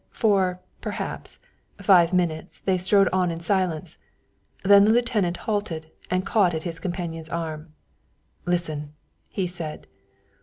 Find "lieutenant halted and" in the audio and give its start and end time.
4.91-6.25